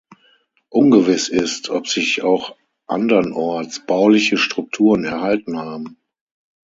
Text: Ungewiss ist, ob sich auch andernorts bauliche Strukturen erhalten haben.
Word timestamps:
Ungewiss 0.69 1.29
ist, 1.29 1.69
ob 1.69 1.87
sich 1.87 2.23
auch 2.23 2.55
andernorts 2.87 3.85
bauliche 3.85 4.37
Strukturen 4.39 5.05
erhalten 5.05 5.59
haben. 5.59 5.97